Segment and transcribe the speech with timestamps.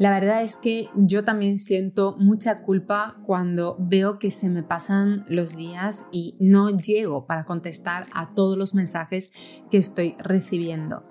[0.00, 5.24] La verdad es que yo también siento mucha culpa cuando veo que se me pasan
[5.28, 9.30] los días y no llego para contestar a todos los mensajes
[9.70, 11.04] que estoy recibiendo.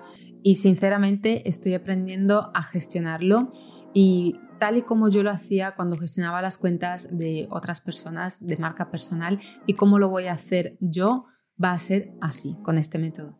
[0.43, 3.53] Y sinceramente estoy aprendiendo a gestionarlo
[3.93, 8.57] y tal y como yo lo hacía cuando gestionaba las cuentas de otras personas de
[8.57, 11.25] marca personal y cómo lo voy a hacer yo,
[11.61, 13.39] va a ser así, con este método.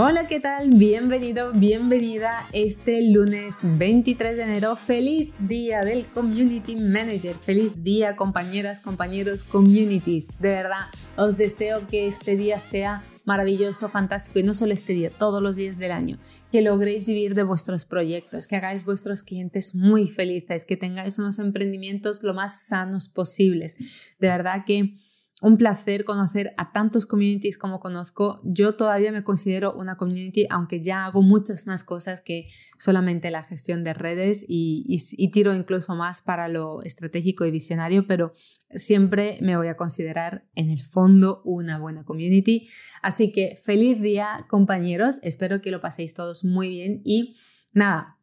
[0.00, 0.70] Hola, ¿qué tal?
[0.70, 4.76] Bienvenido, bienvenida este lunes 23 de enero.
[4.76, 7.34] Feliz día del Community Manager.
[7.34, 10.28] Feliz día, compañeras, compañeros, communities.
[10.38, 15.10] De verdad, os deseo que este día sea maravilloso, fantástico y no solo este día,
[15.10, 16.16] todos los días del año.
[16.52, 21.40] Que logréis vivir de vuestros proyectos, que hagáis vuestros clientes muy felices, que tengáis unos
[21.40, 23.74] emprendimientos lo más sanos posibles.
[24.20, 24.94] De verdad que
[25.40, 28.40] un placer conocer a tantos communities como conozco.
[28.42, 33.44] Yo todavía me considero una community, aunque ya hago muchas más cosas que solamente la
[33.44, 34.96] gestión de redes y,
[35.32, 38.32] tiro incluso más para lo estratégico y visionario, pero
[38.74, 42.68] siempre me voy a considerar en el fondo una buena community.
[43.02, 47.36] Así que feliz día compañeros, espero que lo paséis todos muy bien y
[47.72, 48.17] nada,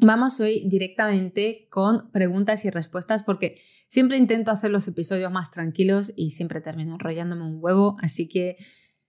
[0.00, 6.12] Vamos hoy directamente con preguntas y respuestas porque siempre intento hacer los episodios más tranquilos
[6.14, 8.56] y siempre termino enrollándome un huevo, así que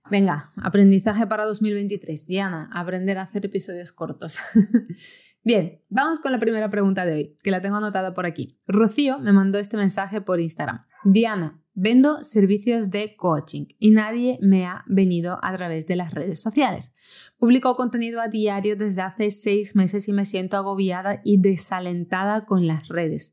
[0.09, 2.25] venga, aprendizaje para 2023.
[2.25, 4.39] Diana, aprender a hacer episodios cortos.
[5.43, 8.57] Bien, vamos con la primera pregunta de hoy, que la tengo anotada por aquí.
[8.67, 10.85] Rocío me mandó este mensaje por Instagram.
[11.05, 16.41] Diana, Vendo servicios de coaching y nadie me ha venido a través de las redes
[16.41, 16.91] sociales.
[17.37, 22.67] Publico contenido a diario desde hace seis meses y me siento agobiada y desalentada con
[22.67, 23.31] las redes.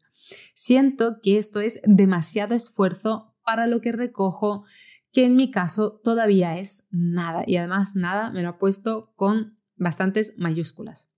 [0.55, 4.65] Siento que esto es demasiado esfuerzo para lo que recojo,
[5.13, 7.43] que en mi caso todavía es nada.
[7.49, 11.09] Y además nada me lo ha puesto con bastantes mayúsculas.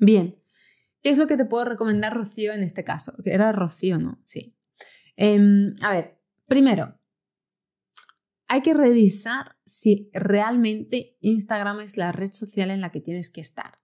[0.00, 0.42] Bien,
[1.04, 3.14] ¿qué es lo que te puedo recomendar, Rocío, en este caso?
[3.24, 4.20] Era Rocío, ¿no?
[4.24, 4.56] Sí.
[5.14, 6.17] Em, a ver,
[6.48, 6.98] Primero,
[8.48, 13.42] hay que revisar si realmente Instagram es la red social en la que tienes que
[13.42, 13.78] estar.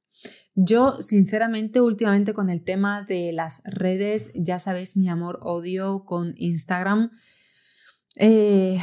[0.55, 7.11] Yo, sinceramente, últimamente con el tema de las redes, ya sabéis mi amor-odio con Instagram.
[8.17, 8.79] Eh,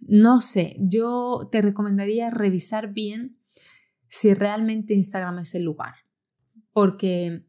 [0.00, 3.38] no sé, yo te recomendaría revisar bien
[4.08, 5.94] si realmente Instagram es el lugar.
[6.72, 7.44] Porque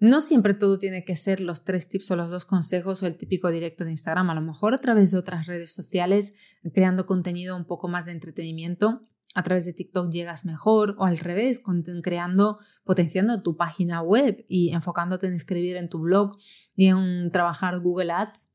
[0.00, 3.16] no siempre todo tiene que ser los tres tips o los dos consejos o el
[3.16, 4.30] típico directo de Instagram.
[4.30, 6.34] A lo mejor a través de otras redes sociales,
[6.72, 9.02] creando contenido un poco más de entretenimiento.
[9.34, 11.62] A través de TikTok llegas mejor o al revés,
[12.02, 16.38] creando, potenciando tu página web y enfocándote en escribir en tu blog
[16.74, 18.48] y en trabajar Google Ads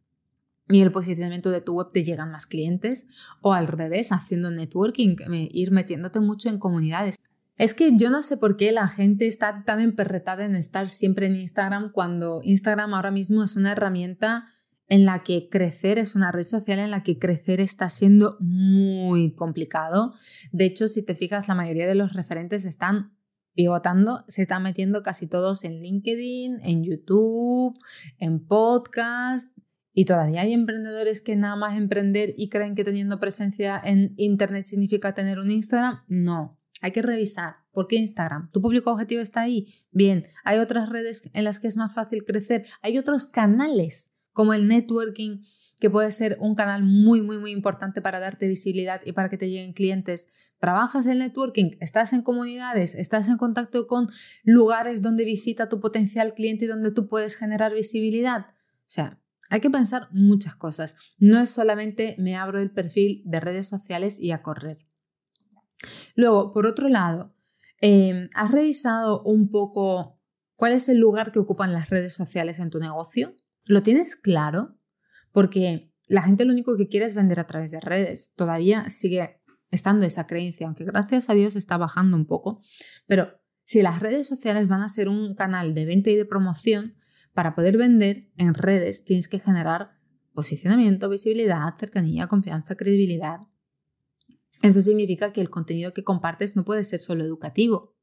[0.70, 3.06] y el posicionamiento de tu web te llegan más clientes
[3.42, 5.18] o al revés, haciendo networking,
[5.52, 7.20] ir metiéndote mucho en comunidades.
[7.58, 11.28] Es que yo no sé por qué la gente está tan emperretada en estar siempre
[11.28, 14.48] en Instagram cuando Instagram ahora mismo es una herramienta
[14.88, 19.34] en la que crecer es una red social en la que crecer está siendo muy
[19.34, 20.14] complicado.
[20.52, 23.16] De hecho, si te fijas, la mayoría de los referentes están
[23.54, 27.78] pivotando, se están metiendo casi todos en LinkedIn, en YouTube,
[28.18, 29.56] en podcast.
[29.94, 34.66] Y todavía hay emprendedores que nada más emprender y creen que teniendo presencia en Internet
[34.66, 36.00] significa tener un Instagram.
[36.08, 37.56] No, hay que revisar.
[37.72, 38.52] ¿Por qué Instagram?
[38.52, 39.74] ¿Tu público objetivo está ahí?
[39.92, 42.66] Bien, hay otras redes en las que es más fácil crecer.
[42.82, 45.44] Hay otros canales como el networking,
[45.80, 49.38] que puede ser un canal muy, muy, muy importante para darte visibilidad y para que
[49.38, 50.28] te lleguen clientes.
[50.60, 51.78] ¿Trabajas en networking?
[51.80, 52.96] ¿Estás en comunidades?
[52.96, 54.10] ¿Estás en contacto con
[54.44, 58.48] lugares donde visita tu potencial cliente y donde tú puedes generar visibilidad?
[58.50, 60.98] O sea, hay que pensar muchas cosas.
[61.18, 64.86] No es solamente me abro el perfil de redes sociales y a correr.
[66.16, 67.36] Luego, por otro lado,
[67.82, 70.20] em, ¿has revisado un poco
[70.56, 73.36] cuál es el lugar que ocupan las redes sociales en tu negocio?
[73.66, 74.78] ¿Lo tienes claro?
[75.32, 78.34] Porque la gente lo único que quiere es vender a través de redes.
[78.36, 79.42] Todavía sigue
[79.72, 82.62] estando esa creencia, aunque gracias a Dios está bajando un poco.
[83.08, 86.96] Pero si las redes sociales van a ser un canal de venta y de promoción,
[87.34, 89.92] para poder vender en redes tienes que generar
[90.34, 93.40] posicionamiento, visibilidad, cercanía, confianza, credibilidad.
[94.64, 97.94] Eso significa que el contenido que compartes no puede ser solo educativo.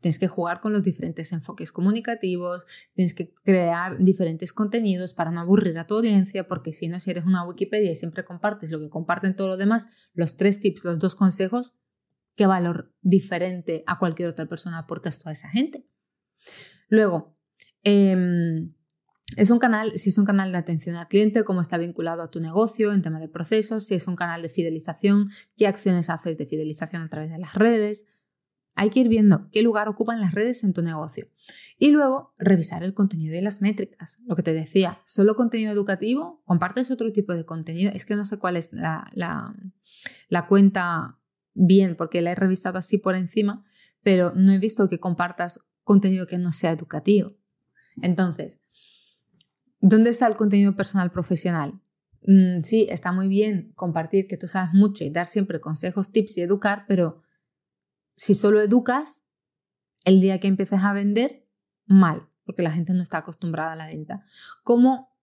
[0.00, 5.40] Tienes que jugar con los diferentes enfoques comunicativos, tienes que crear diferentes contenidos para no
[5.40, 8.80] aburrir a tu audiencia, porque si no, si eres una Wikipedia y siempre compartes lo
[8.80, 11.72] que comparten todos los demás, los tres tips, los dos consejos,
[12.36, 15.86] ¿qué valor diferente a cualquier otra persona aportas tú a esa gente?
[16.88, 17.34] Luego,
[17.82, 18.74] em,
[19.36, 22.30] es un canal, si es un canal de atención al cliente, cómo está vinculado a
[22.30, 26.38] tu negocio en tema de procesos, si es un canal de fidelización, qué acciones haces
[26.38, 28.06] de fidelización a través de las redes,
[28.74, 31.28] hay que ir viendo qué lugar ocupan las redes en tu negocio.
[31.78, 34.20] Y luego revisar el contenido y las métricas.
[34.26, 37.92] Lo que te decía, solo contenido educativo, compartes otro tipo de contenido.
[37.94, 41.18] Es que no sé cuál es la, la, cuenta
[41.52, 43.64] bien, porque la he revisado así por encima,
[44.02, 47.36] pero no he visto que compartas contenido que no sea educativo.
[48.00, 48.60] Entonces,
[49.80, 51.80] ¿dónde está el contenido personal profesional?
[52.26, 56.38] Mm, sí, está muy bien compartir que tú sabes mucho y dar siempre consejos, tips
[56.38, 57.22] y educar, pero
[58.16, 59.24] si solo educas,
[60.04, 61.46] el día que empieces a vender,
[61.86, 64.24] mal, porque la gente no está acostumbrada a la venta.
[64.62, 65.16] ¿Cómo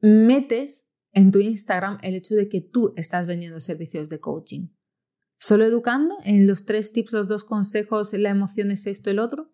[0.00, 4.68] metes en tu Instagram el hecho de que tú estás vendiendo servicios de coaching?
[5.38, 9.52] ¿Solo educando en los tres tips, los dos consejos, la emoción es esto, el otro?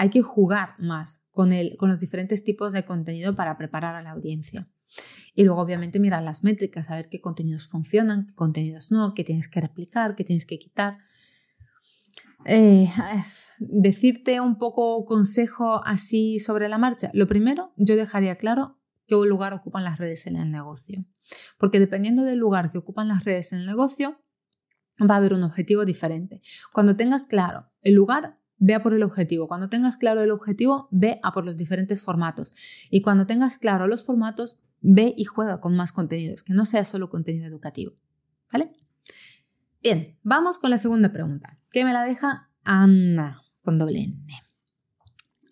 [0.00, 4.00] Hay que jugar más con, el, con los diferentes tipos de contenido para preparar a
[4.00, 4.66] la audiencia.
[5.34, 9.46] Y luego, obviamente, mirar las métricas, saber qué contenidos funcionan, qué contenidos no, qué tienes
[9.48, 10.96] que replicar, qué tienes que quitar.
[12.46, 12.88] Eh,
[13.58, 17.10] decirte un poco consejo así sobre la marcha.
[17.12, 21.02] Lo primero, yo dejaría claro qué lugar ocupan las redes en el negocio.
[21.58, 24.18] Porque dependiendo del lugar que ocupan las redes en el negocio,
[24.98, 26.40] va a haber un objetivo diferente.
[26.72, 29.48] Cuando tengas claro el lugar, ve por el objetivo.
[29.48, 32.52] Cuando tengas claro el objetivo, ve a por los diferentes formatos.
[32.90, 36.84] Y cuando tengas claro los formatos, ve y juega con más contenidos, que no sea
[36.84, 37.94] solo contenido educativo.
[38.52, 38.72] ¿Vale?
[39.82, 44.20] Bien, vamos con la segunda pregunta, que me la deja Ana con doble N.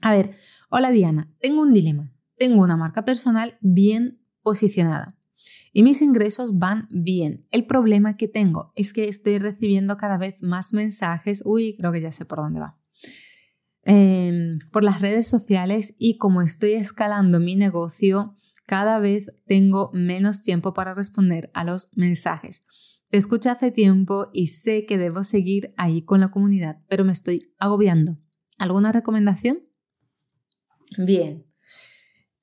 [0.00, 0.36] A ver,
[0.70, 2.12] hola Diana, tengo un dilema.
[2.36, 5.18] Tengo una marca personal bien posicionada
[5.72, 7.46] y mis ingresos van bien.
[7.50, 12.00] El problema que tengo es que estoy recibiendo cada vez más mensajes, uy, creo que
[12.00, 12.77] ya sé por dónde va,
[13.88, 18.34] em, por las redes sociales y como estoy escalando mi negocio,
[18.66, 22.64] cada vez tengo menos tiempo para responder a los mensajes.
[23.10, 27.12] Te escucho hace tiempo y sé que debo seguir ahí con la comunidad, pero me
[27.12, 28.18] estoy agobiando.
[28.58, 29.66] ¿Alguna recomendación?
[30.98, 31.46] Bien.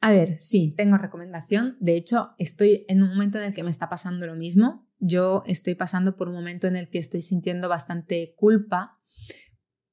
[0.02, 1.78] A ver, sí, tengo recomendación.
[1.80, 4.88] De hecho, estoy en un momento en el que me está pasando lo mismo.
[4.98, 9.00] Yo estoy pasando por un momento en el que estoy sintiendo bastante culpa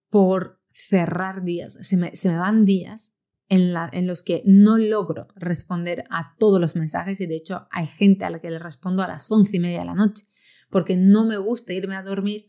[0.08, 1.78] por cerrar días.
[1.80, 3.12] Se me, van días
[3.48, 7.86] en, en, los que no logro responder a todos los mensajes y de hecho hay
[7.86, 10.24] gente a la que le respondo a las once y media de la noche
[10.72, 12.46] porque no me gusta irme a dormir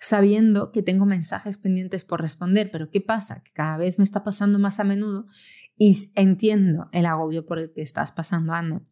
[0.00, 2.70] sabiendo que tengo mensajes pendientes por responder.
[2.72, 3.42] Pero ¿qué pasa?
[3.44, 5.26] Que cada vez me está pasando más a menudo
[5.76, 8.84] y entiendo el agobio por el que estás pasando, Ana.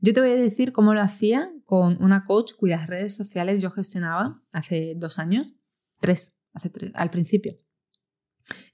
[0.00, 3.72] Yo te voy a decir cómo lo hacía con una coach cuyas redes sociales yo
[3.72, 5.56] gestionaba hace dos años,
[6.00, 7.56] tres, hace tres, al principio.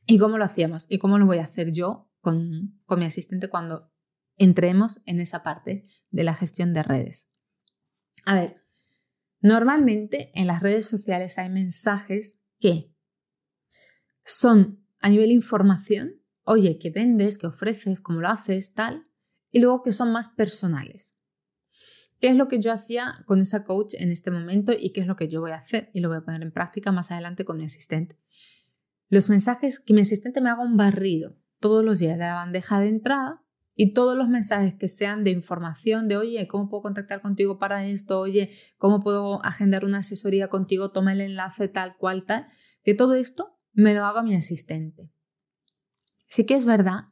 [0.08, 3.48] Y cómo lo hacíamos y cómo lo voy a hacer yo con, con mi asistente
[3.48, 3.92] cuando
[4.36, 7.28] entremos en esa parte de la gestión de redes.
[8.24, 8.54] A ver,
[9.40, 12.92] Normalmente en las redes sociales hay mensajes que
[14.24, 17.38] son a nivel información, oye, ¿qué vendes?
[17.38, 18.00] ¿Qué ofreces?
[18.00, 18.74] ¿Cómo lo haces?
[18.74, 19.06] Tal.
[19.50, 21.14] Y luego que son más personales.
[22.20, 25.06] ¿Qué es lo que yo hacía con esa coach en este momento y qué es
[25.06, 25.88] lo que yo voy a hacer?
[25.94, 28.16] Y lo voy a poner en práctica más adelante con mi asistente.
[29.08, 32.80] Los mensajes que mi asistente me haga un barrido todos los días de la bandeja
[32.80, 33.42] de entrada
[33.74, 37.86] y todos los mensajes que sean de información de, oye, ¿cómo puedo contactar contigo para
[37.86, 38.18] esto?
[38.18, 40.90] Oye, ¿cómo puedo agendar una asesoría contigo?
[40.90, 42.48] Toma el enlace tal cual tal.
[42.82, 45.12] Que todo esto me lo haga mi asistente.
[46.28, 47.04] Sí que es verdad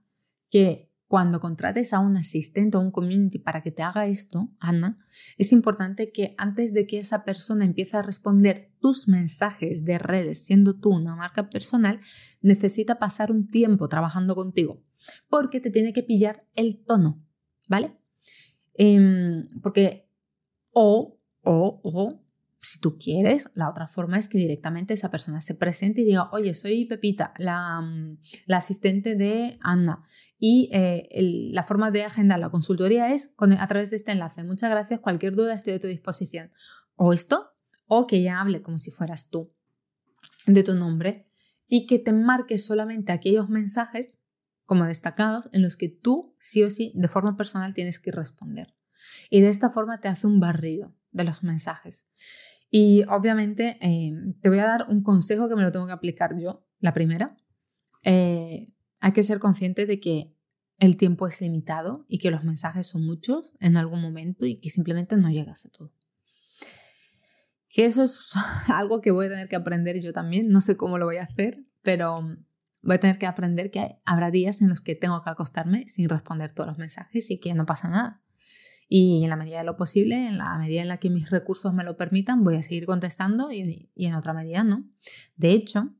[0.50, 4.98] que cuando contrates a un asistente o un community para que te haga esto, Ana,
[5.38, 10.44] es importante que antes de que esa persona empiece a responder tus mensajes de redes,
[10.44, 12.00] siendo tú una marca personal,
[12.40, 14.82] necesita pasar un tiempo trabajando contigo
[15.28, 17.24] porque te tiene que pillar el tono,
[17.68, 17.96] ¿vale?
[18.74, 20.10] Em, porque
[20.72, 22.25] o, o, o,
[22.60, 26.30] si tú quieres, la otra forma es que directamente esa persona se presente y diga,
[26.32, 28.18] oye, soy Pepita, la, mm,
[28.52, 30.02] asistente de Ana.
[30.38, 31.08] Y eh,
[31.52, 34.44] la forma de agendar la consultoría es a través de este enlace.
[34.44, 36.50] Muchas gracias, cualquier duda estoy a tu disposición.
[36.94, 37.50] O esto,
[37.86, 39.54] o que ella hable como si fueras tú
[40.46, 41.28] de tu nombre
[41.68, 44.18] y que te marque solamente aquellos mensajes
[44.64, 48.74] como destacados en los que tú sí o sí de forma personal tienes que responder.
[49.30, 52.06] Y de esta forma te hace un barrido de los mensajes.
[52.70, 56.36] Y obviamente eh, te voy a dar un consejo que me lo tengo que aplicar
[56.38, 57.36] yo, la primera,
[58.02, 60.34] eh, hay que ser consciente de que
[60.78, 64.70] el tiempo es limitado y que los mensajes son muchos en algún momento y que
[64.70, 65.92] simplemente no llegas a todo.
[67.68, 68.32] Que eso es
[68.68, 71.24] algo que voy a tener que aprender yo también, no sé cómo lo voy a
[71.24, 72.20] hacer, pero
[72.82, 76.08] voy a tener que aprender que habrá días en los que tengo que acostarme sin
[76.08, 78.22] responder todos los mensajes y que no pasa nada.
[78.88, 81.74] Y en la medida de lo posible, en la medida en la que mis recursos
[81.74, 84.88] me lo permitan, voy a seguir contestando y, en otra medida no.
[85.36, 85.92] De hecho,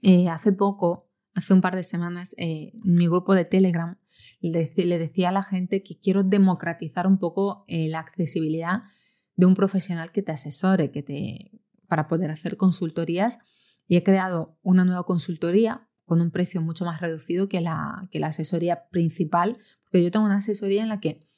[0.00, 3.98] eh, hace poco, hace un par de semanas, eh, en mi grupo de Telegram
[4.40, 8.84] le, le, decía a la gente que quiero democratizar un poco eh, la accesibilidad
[9.36, 13.38] de un profesional que te asesore, que te, para poder hacer consultorías.
[13.86, 18.18] Y he creado una nueva consultoría con un precio mucho más reducido que la, que
[18.18, 21.28] la asesoría principal, porque yo tengo una asesoría en la que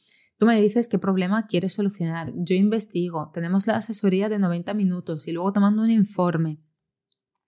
[0.45, 2.33] Me dices qué problema quieres solucionar.
[2.37, 3.31] Yo investigo.
[3.33, 6.61] Tenemos la asesoría de 90 minutos y luego te mando un informe.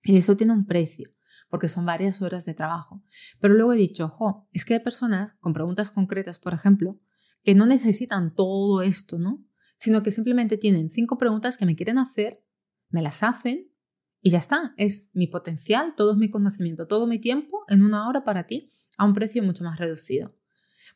[0.04, 1.10] Y eso tiene un precio,
[1.48, 3.02] porque son varias horas de trabajo.
[3.40, 7.00] Pero luego he dicho, ojo, es que hay personas con preguntas concretas, por ejemplo,
[7.42, 9.44] que no necesitan todo esto, ¿no?
[9.76, 12.44] Sino que simplemente tienen cinco preguntas que me quieren hacer,
[12.88, 13.70] me las hacen
[14.22, 14.74] y ya está.
[14.76, 19.04] Es mi potencial, todo mi conocimiento, todo mi tiempo en una hora para ti a
[19.04, 20.34] un precio mucho más reducido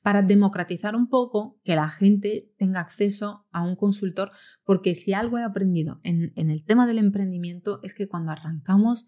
[0.02, 4.30] para democratizar un poco que la gente tenga acceso a un consultor,
[4.64, 9.06] porque si algo he aprendido en, el tema del emprendimiento es que cuando arrancamos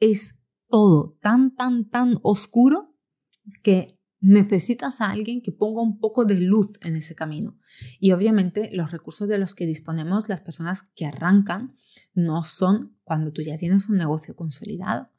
[0.00, 2.96] es todo tan, tan, tan oscuro
[3.62, 7.58] que necesitas a alguien que ponga un poco de luz en ese camino.
[7.98, 11.74] Y obviamente los recursos de los que disponemos las personas que arrancan
[12.14, 15.10] no son cuando tú ya tienes un negocio consolidado.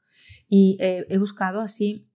[0.47, 2.09] Y he buscado así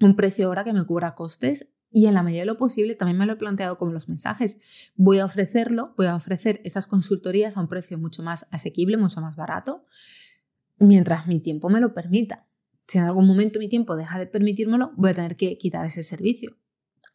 [0.00, 3.18] un precio ahora que me cubra costes y en la medida de lo posible también
[3.18, 4.58] me lo he planteado como los mensajes.
[4.94, 9.20] Voy a ofrecerlo, voy a ofrecer esas consultorías a un precio mucho más asequible, mucho
[9.20, 9.84] más barato,
[10.78, 12.46] mientras mi tiempo me lo permita.
[12.86, 16.04] Si en algún momento mi tiempo deja de permitírmelo, voy a tener que quitar ese
[16.04, 16.56] servicio.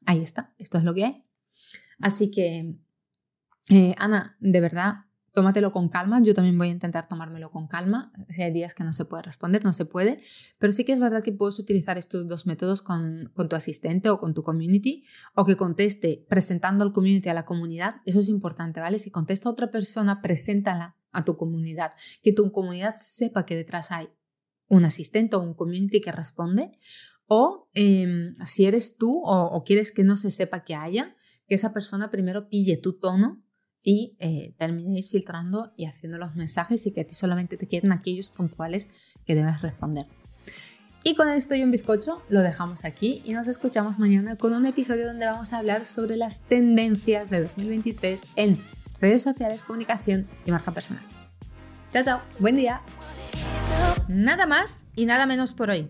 [0.06, 1.24] Ahí está, esto es lo que hay.
[2.00, 2.75] Así que,
[3.70, 6.22] eh, Ana, de verdad, tómatelo con calma.
[6.22, 8.13] Yo también voy a intentar tomármelo con calma.
[8.30, 10.24] Si hay días que no se puede responder, no se puede.
[10.60, 14.20] Pero sí que es verdad que puedes utilizar estos dos métodos con, tu asistente o
[14.20, 15.04] con tu community
[15.36, 17.96] o que conteste presentando al community a la comunidad.
[18.06, 19.00] Eso es importante, ¿vale?
[19.00, 21.94] Si contesta a otra persona, preséntala a tu comunidad.
[22.22, 24.10] Que tu comunidad sepa que detrás hay
[24.68, 26.72] un asistente o un community que responde.
[27.25, 31.16] O em, si eres tú o, o quieres que no se sepa que haya,
[31.48, 33.43] que esa persona primero pille tu tono
[33.84, 37.92] y eh, terminéis filtrando y haciendo los mensajes y que a ti solamente te queden
[37.92, 38.88] aquellos puntuales
[39.25, 40.08] que debes responder.
[41.04, 44.66] Y con esto y un bizcocho lo dejamos aquí y nos escuchamos mañana con un
[44.66, 48.58] episodio donde vamos a hablar sobre las tendencias de 2023 en
[49.02, 51.04] redes sociales, comunicación y marca personal.
[51.92, 52.82] Chao, chao, buen día.
[54.08, 55.90] Nada más y nada menos por hoy.